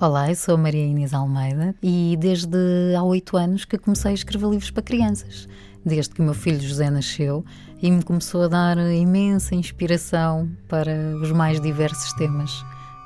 Olá, 0.00 0.28
eu 0.28 0.36
sou 0.36 0.54
a 0.54 0.58
Maria 0.58 0.86
Inês 0.86 1.12
Almeida 1.12 1.74
e 1.82 2.16
desde 2.16 2.94
há 2.96 3.02
oito 3.02 3.36
anos 3.36 3.64
que 3.64 3.76
comecei 3.76 4.12
a 4.12 4.14
escrever 4.14 4.48
livros 4.50 4.70
para 4.70 4.84
crianças. 4.84 5.48
Desde 5.84 6.14
que 6.14 6.20
o 6.20 6.24
meu 6.24 6.34
filho 6.34 6.60
José 6.60 6.88
nasceu 6.88 7.44
e 7.82 7.90
me 7.90 8.04
começou 8.04 8.42
a 8.42 8.48
dar 8.48 8.78
imensa 8.78 9.56
inspiração 9.56 10.48
para 10.68 10.92
os 11.20 11.32
mais 11.32 11.60
diversos 11.60 12.12
temas 12.12 12.52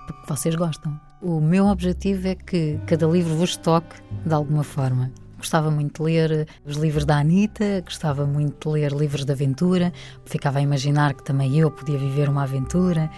que 0.07 0.29
vocês 0.29 0.55
gostam. 0.55 1.01
O 1.23 1.41
meu 1.41 1.69
objetivo 1.69 2.29
é 2.29 2.35
que 2.35 2.79
cada 2.87 3.07
livro 3.07 3.35
vos 3.35 3.57
toque 3.57 3.97
de 4.27 4.35
alguma 4.35 4.63
forma. 4.63 5.11
Gostava 5.43 5.73
muito 5.73 6.05
de 6.05 6.05
ler 6.05 6.47
os 6.65 6.77
livros 6.77 7.05
da 7.05 7.19
Anitta, 7.19 7.81
gostava 7.85 8.25
muito 8.25 8.69
de 8.69 8.75
ler 8.75 8.93
livros 8.93 9.25
de 9.25 9.33
aventura, 9.33 9.93
ficava 10.25 10.61
a 10.61 10.63
imaginar 10.63 11.15
que 11.15 11.25
também 11.25 11.59
eu 11.59 11.69
podia 11.69 11.99
viver 11.99 12.29
uma 12.29 12.45
aventura. 12.45 13.11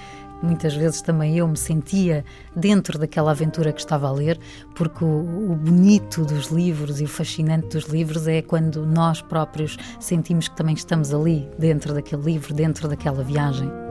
Muitas 0.43 0.75
vezes 0.75 1.03
também 1.03 1.37
eu 1.37 1.47
me 1.47 1.57
sentia 1.59 2.25
dentro 2.57 2.99
daquela 2.99 3.33
aventura 3.33 3.75
que 3.75 3.81
estava 3.81 4.09
a 4.09 4.13
ler, 4.13 4.41
porque 4.75 5.05
o, 5.05 5.55
bonito 5.55 6.25
dos 6.25 6.47
livros 6.47 6.99
e 6.99 7.05
o 7.05 7.09
fascinante 7.09 7.69
dos 7.69 7.85
livros 7.89 8.27
é 8.27 8.41
quando 8.41 8.87
nós 8.87 9.21
próprios 9.21 9.77
sentimos 10.01 10.49
que 10.49 10.57
também 10.57 10.75
estamos 10.75 11.13
ali, 11.13 11.47
dentro 11.59 11.93
daquele 11.93 12.23
livro, 12.23 12.55
dentro 12.55 12.89
daquela 12.89 13.23
viagem. 13.23 13.84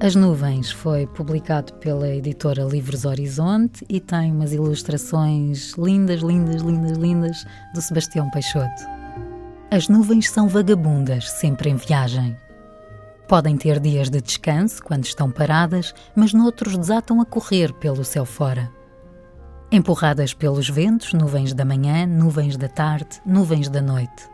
As 0.00 0.14
Nuvens 0.14 0.70
foi 0.70 1.08
publicado 1.08 1.72
pela 1.74 2.08
editora 2.08 2.62
Livros 2.62 3.04
Horizonte 3.04 3.84
e 3.88 3.98
tem 3.98 4.30
umas 4.30 4.52
ilustrações 4.52 5.72
lindas, 5.76 6.20
lindas, 6.20 6.62
lindas, 6.62 6.96
lindas 6.96 7.44
do 7.74 7.82
Sebastião 7.82 8.30
Peixoto. 8.30 8.84
As 9.72 9.88
nuvens 9.88 10.30
são 10.30 10.46
vagabundas, 10.46 11.28
sempre 11.32 11.68
em 11.68 11.74
viagem. 11.74 12.36
Podem 13.26 13.56
ter 13.56 13.80
dias 13.80 14.08
de 14.08 14.20
descanso 14.20 14.80
quando 14.84 15.04
estão 15.04 15.32
paradas, 15.32 15.92
mas 16.14 16.32
noutros 16.32 16.78
desatam 16.78 17.20
a 17.20 17.26
correr 17.26 17.72
pelo 17.72 18.04
céu 18.04 18.24
fora. 18.24 18.70
Empurradas 19.72 20.32
pelos 20.32 20.70
ventos, 20.70 21.12
nuvens 21.12 21.52
da 21.52 21.64
manhã, 21.64 22.06
nuvens 22.06 22.56
da 22.56 22.68
tarde, 22.68 23.20
nuvens 23.26 23.68
da 23.68 23.82
noite. 23.82 24.30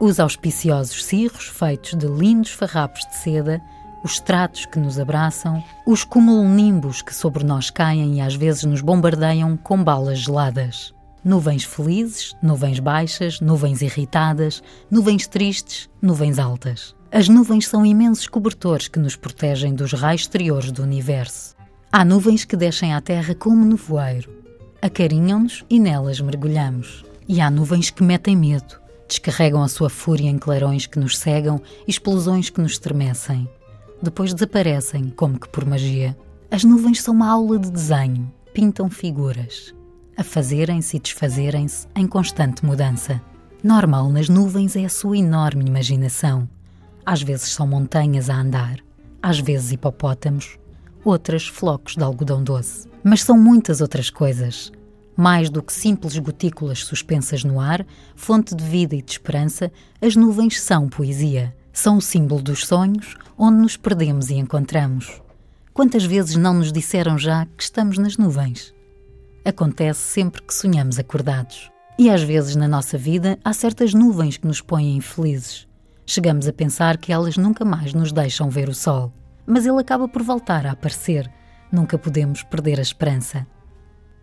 Os 0.00 0.18
auspiciosos 0.18 1.04
cirros, 1.04 1.48
feitos 1.48 1.98
de 1.98 2.06
lindos 2.06 2.52
farrapos 2.52 3.06
de 3.06 3.16
seda, 3.16 3.62
os 4.06 4.20
tratos 4.20 4.64
que 4.66 4.78
nos 4.78 5.00
abraçam, 5.00 5.64
os 5.84 6.04
cumulonimbos 6.04 7.02
que 7.02 7.12
sobre 7.12 7.42
nós 7.42 7.70
caem 7.70 8.18
e 8.18 8.20
às 8.20 8.36
vezes 8.36 8.62
nos 8.62 8.80
bombardeiam 8.80 9.56
com 9.56 9.82
balas 9.82 10.20
geladas. 10.20 10.94
Nuvens 11.24 11.64
felizes, 11.64 12.32
nuvens 12.40 12.78
baixas, 12.78 13.40
nuvens 13.40 13.82
irritadas, 13.82 14.62
nuvens 14.88 15.26
tristes, 15.26 15.90
nuvens 16.00 16.38
altas. 16.38 16.94
As 17.10 17.28
nuvens 17.28 17.66
são 17.66 17.84
imensos 17.84 18.28
cobertores 18.28 18.86
que 18.86 19.00
nos 19.00 19.16
protegem 19.16 19.74
dos 19.74 19.92
raios 19.92 20.20
exteriores 20.20 20.70
do 20.70 20.84
universo. 20.84 21.56
Há 21.90 22.04
nuvens 22.04 22.44
que 22.44 22.56
descem 22.56 22.94
à 22.94 23.00
Terra 23.00 23.34
como 23.34 23.64
nevoeiro, 23.64 24.32
acarinham-nos 24.80 25.64
e 25.68 25.80
nelas 25.80 26.20
mergulhamos. 26.20 27.04
E 27.26 27.40
há 27.40 27.50
nuvens 27.50 27.90
que 27.90 28.04
metem 28.04 28.36
medo, 28.36 28.80
descarregam 29.08 29.64
a 29.64 29.68
sua 29.68 29.90
fúria 29.90 30.30
em 30.30 30.38
clarões 30.38 30.86
que 30.86 31.00
nos 31.00 31.18
cegam 31.18 31.60
explosões 31.88 32.48
que 32.50 32.60
nos 32.60 32.72
estremecem 32.72 33.48
depois 34.02 34.34
desaparecem, 34.34 35.10
como 35.10 35.38
que 35.38 35.48
por 35.48 35.64
magia. 35.64 36.16
As 36.50 36.64
nuvens 36.64 37.02
são 37.02 37.14
uma 37.14 37.30
aula 37.30 37.58
de 37.58 37.70
desenho, 37.70 38.30
pintam 38.52 38.88
figuras, 38.90 39.74
a 40.16 40.22
fazerem-se 40.22 40.96
e 40.96 41.00
desfazerem-se 41.00 41.86
em 41.94 42.06
constante 42.06 42.64
mudança. 42.64 43.20
Normal 43.62 44.08
nas 44.10 44.28
nuvens 44.28 44.76
é 44.76 44.84
a 44.84 44.88
sua 44.88 45.18
enorme 45.18 45.64
imaginação. 45.64 46.48
Às 47.04 47.22
vezes 47.22 47.50
são 47.50 47.66
montanhas 47.66 48.30
a 48.30 48.36
andar, 48.36 48.78
às 49.22 49.38
vezes 49.38 49.72
hipopótamos, 49.72 50.58
outras 51.04 51.46
flocos 51.46 51.96
de 51.96 52.02
algodão 52.02 52.42
doce. 52.42 52.88
Mas 53.02 53.22
são 53.22 53.38
muitas 53.38 53.80
outras 53.80 54.10
coisas. 54.10 54.70
Mais 55.16 55.48
do 55.48 55.62
que 55.62 55.72
simples 55.72 56.18
gotículas 56.18 56.84
suspensas 56.84 57.42
no 57.42 57.58
ar, 57.58 57.86
fonte 58.14 58.54
de 58.54 58.62
vida 58.62 58.94
e 58.94 59.02
de 59.02 59.12
esperança, 59.12 59.72
as 60.00 60.14
nuvens 60.14 60.60
são 60.60 60.88
poesia 60.88 61.54
são 61.78 61.98
o 61.98 62.02
símbolo 62.02 62.42
dos 62.42 62.66
sonhos 62.66 63.16
onde 63.36 63.58
nos 63.58 63.76
perdemos 63.76 64.30
e 64.30 64.34
encontramos. 64.34 65.20
Quantas 65.74 66.04
vezes 66.04 66.34
não 66.34 66.54
nos 66.54 66.72
disseram 66.72 67.18
já 67.18 67.44
que 67.44 67.62
estamos 67.62 67.98
nas 67.98 68.16
nuvens? 68.16 68.74
Acontece 69.44 70.00
sempre 70.00 70.42
que 70.42 70.54
sonhamos 70.54 70.98
acordados. 70.98 71.70
E 71.98 72.08
às 72.08 72.22
vezes 72.22 72.56
na 72.56 72.66
nossa 72.66 72.96
vida 72.96 73.38
há 73.44 73.52
certas 73.52 73.92
nuvens 73.92 74.38
que 74.38 74.46
nos 74.46 74.62
põem 74.62 74.96
infelizes. 74.96 75.68
Chegamos 76.06 76.48
a 76.48 76.52
pensar 76.52 76.96
que 76.96 77.12
elas 77.12 77.36
nunca 77.36 77.62
mais 77.62 77.92
nos 77.92 78.10
deixam 78.10 78.48
ver 78.48 78.70
o 78.70 78.74
sol. 78.74 79.12
Mas 79.46 79.66
ele 79.66 79.78
acaba 79.78 80.08
por 80.08 80.22
voltar 80.22 80.66
a 80.66 80.72
aparecer. 80.72 81.30
Nunca 81.70 81.98
podemos 81.98 82.42
perder 82.42 82.78
a 82.78 82.82
esperança. 82.82 83.46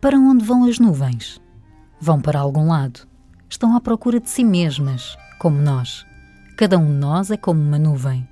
Para 0.02 0.18
onde 0.18 0.44
vão 0.44 0.66
as 0.66 0.80
nuvens? 0.80 1.40
Vão 2.00 2.20
para 2.20 2.40
algum 2.40 2.68
lado. 2.68 3.08
Estão 3.48 3.76
à 3.76 3.80
procura 3.80 4.20
de 4.20 4.30
si 4.30 4.44
mesmas, 4.44 5.16
como 5.40 5.62
nós. 5.62 6.04
Cada 6.56 6.78
um 6.78 6.86
de 6.86 6.92
nós 6.92 7.32
é 7.32 7.38
como 7.38 7.60
uma 7.60 7.80
nuvem. 7.80 8.28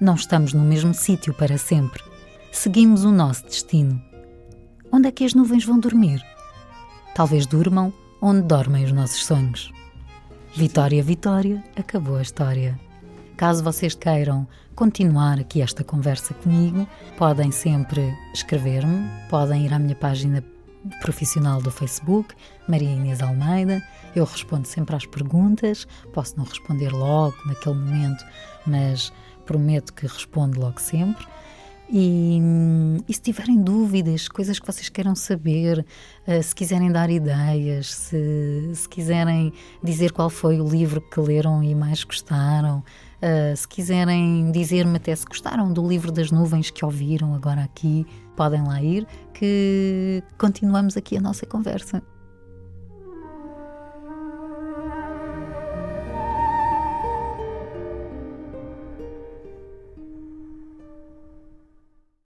Não 0.00 0.14
estamos 0.14 0.52
no 0.52 0.62
mesmo 0.62 0.94
sítio 0.94 1.34
para 1.34 1.58
sempre. 1.58 2.00
Seguimos 2.52 3.04
o 3.04 3.10
nosso 3.10 3.44
destino. 3.44 4.00
Onde 4.92 5.08
é 5.08 5.12
que 5.12 5.24
as 5.24 5.34
nuvens 5.34 5.64
vão 5.64 5.80
dormir? 5.80 6.24
Talvez 7.12 7.44
durmam 7.44 7.92
onde 8.22 8.42
dormem 8.42 8.84
os 8.84 8.92
nossos 8.92 9.26
sonhos. 9.26 9.72
Vitória, 10.54 11.02
Vitória, 11.02 11.62
acabou 11.74 12.16
a 12.16 12.22
história. 12.22 12.78
Caso 13.36 13.64
vocês 13.64 13.96
queiram 13.96 14.46
continuar 14.76 15.40
aqui 15.40 15.60
esta 15.60 15.82
conversa 15.82 16.34
comigo, 16.34 16.86
podem 17.18 17.50
sempre 17.50 18.14
escrever-me, 18.32 19.08
podem 19.28 19.66
ir 19.66 19.74
à 19.74 19.78
minha 19.78 19.96
página 19.96 20.42
profissional 21.00 21.60
do 21.60 21.70
Facebook, 21.70 22.34
Maria 22.68 22.90
Inês 22.90 23.20
Almeida. 23.20 23.82
Eu 24.14 24.24
respondo 24.24 24.66
sempre 24.66 24.96
às 24.96 25.06
perguntas, 25.06 25.86
posso 26.12 26.36
não 26.36 26.44
responder 26.44 26.90
logo 26.90 27.36
naquele 27.46 27.74
momento, 27.76 28.24
mas 28.66 29.12
prometo 29.44 29.92
que 29.92 30.06
respondo 30.06 30.60
logo 30.60 30.80
sempre. 30.80 31.26
E, 31.88 32.40
e, 33.08 33.14
se 33.14 33.20
tiverem 33.20 33.62
dúvidas, 33.62 34.26
coisas 34.26 34.58
que 34.58 34.66
vocês 34.66 34.88
queiram 34.88 35.14
saber, 35.14 35.86
uh, 36.26 36.42
se 36.42 36.52
quiserem 36.52 36.90
dar 36.90 37.08
ideias, 37.08 37.94
se, 37.94 38.72
se, 38.74 38.88
quiserem 38.88 39.52
dizer 39.82 40.10
qual 40.10 40.28
foi 40.28 40.60
o 40.60 40.66
livro 40.68 41.00
que 41.00 41.20
leram 41.20 41.62
e 41.62 41.74
mais 41.76 42.02
gostaram, 42.02 42.82
uh, 43.22 43.56
se 43.56 43.66
quiserem 43.66 44.50
dizer-me 44.52 44.96
até 44.96 45.14
se 45.14 45.24
gostaram 45.24 45.72
do 45.72 45.86
livro 45.86 46.10
das 46.10 46.30
nuvens 46.30 46.70
que 46.70 46.84
ouviram 46.84 47.34
agora 47.34 47.62
aqui, 47.62 48.06
podem 48.36 48.62
lá 48.62 48.82
ir, 48.82 49.06
que 49.32 50.22
continuamos 50.38 50.96
aqui 50.96 51.16
a 51.16 51.20
nossa 51.20 51.46
conversa. 51.46 52.02